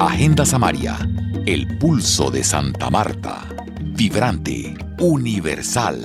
[0.00, 0.96] Agenda Samaria,
[1.44, 3.46] el pulso de Santa Marta.
[3.82, 6.00] Vibrante, universal,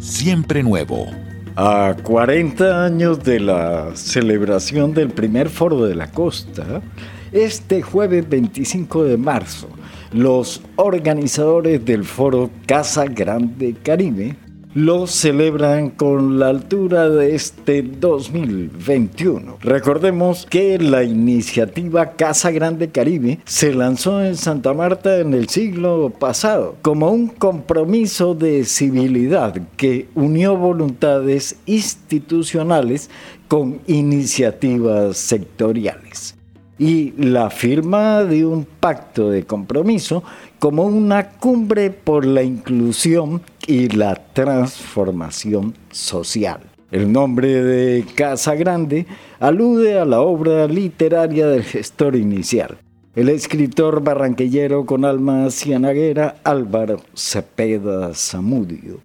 [0.00, 1.10] siempre nuevo.
[1.54, 6.80] A 40 años de la celebración del primer foro de la costa,
[7.30, 9.68] este jueves 25 de marzo,
[10.12, 14.34] los organizadores del foro Casa Grande Caribe
[14.76, 19.56] lo celebran con la altura de este 2021.
[19.62, 26.10] Recordemos que la iniciativa Casa Grande Caribe se lanzó en Santa Marta en el siglo
[26.10, 33.08] pasado como un compromiso de civilidad que unió voluntades institucionales
[33.48, 36.36] con iniciativas sectoriales
[36.78, 40.22] y la firma de un pacto de compromiso
[40.58, 46.60] como una cumbre por la inclusión y la transformación social.
[46.90, 49.06] El nombre de Casa Grande
[49.40, 52.78] alude a la obra literaria del gestor inicial,
[53.14, 59.00] el escritor barranquillero con alma cianaguera Álvaro Cepeda Zamudio.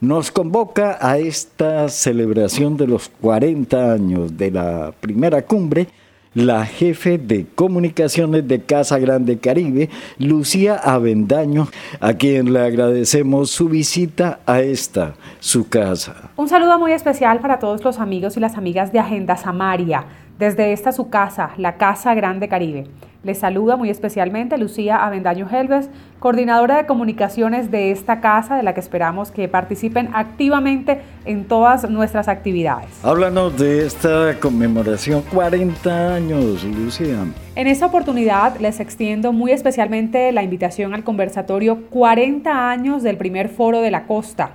[0.00, 5.88] Nos convoca a esta celebración de los 40 años de la primera cumbre
[6.34, 11.68] la jefe de comunicaciones de Casa Grande Caribe, Lucía Avendaño,
[12.00, 16.30] a quien le agradecemos su visita a esta, su casa.
[16.36, 20.04] Un saludo muy especial para todos los amigos y las amigas de Agenda Samaria,
[20.38, 22.86] desde esta su casa, la Casa Grande Caribe.
[23.24, 28.74] Les saluda muy especialmente Lucía Avendaño Helves, coordinadora de comunicaciones de esta casa, de la
[28.74, 33.02] que esperamos que participen activamente en todas nuestras actividades.
[33.02, 37.24] Háblanos de esta conmemoración 40 años, Lucía.
[37.56, 43.48] En esta oportunidad les extiendo muy especialmente la invitación al conversatorio 40 años del primer
[43.48, 44.50] foro de la costa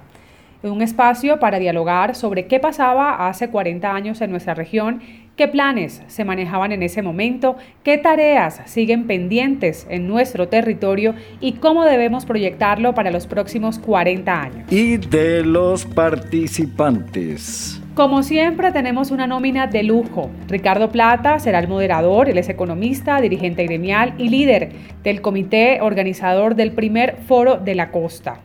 [0.63, 5.01] un espacio para dialogar sobre qué pasaba hace 40 años en nuestra región,
[5.37, 11.53] qué planes se manejaban en ese momento, qué tareas siguen pendientes en nuestro territorio y
[11.53, 14.71] cómo debemos proyectarlo para los próximos 40 años.
[14.71, 17.81] Y de los participantes.
[17.95, 20.29] Como siempre tenemos una nómina de lujo.
[20.47, 24.71] Ricardo Plata será el moderador, él es economista, dirigente gremial y líder
[25.03, 28.41] del comité organizador del primer foro de la costa.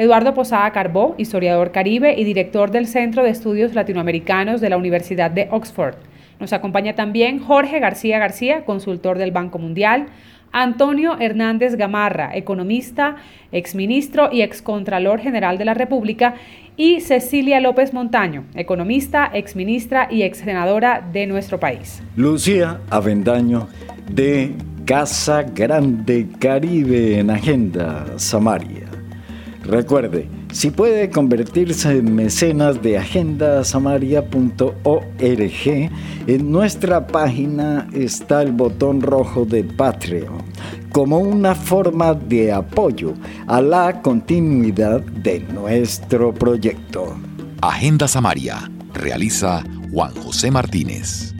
[0.00, 5.30] Eduardo Posada Carbó, historiador caribe y director del Centro de Estudios Latinoamericanos de la Universidad
[5.30, 5.96] de Oxford.
[6.38, 10.06] Nos acompaña también Jorge García García, consultor del Banco Mundial,
[10.52, 13.16] Antonio Hernández Gamarra, economista,
[13.52, 16.34] exministro y excontralor general de la República,
[16.78, 22.02] y Cecilia López Montaño, economista, exministra y exsenadora de nuestro país.
[22.16, 23.68] Lucía Avendaño,
[24.10, 24.54] de
[24.86, 28.99] Casa Grande Caribe en Agenda Samaria.
[29.62, 35.90] Recuerde, si puede convertirse en mecenas de agendasamaria.org,
[36.26, 40.38] en nuestra página está el botón rojo de Patreon,
[40.92, 43.12] como una forma de apoyo
[43.46, 47.18] a la continuidad de nuestro proyecto.
[47.60, 51.34] Agenda Samaria, realiza Juan José Martínez.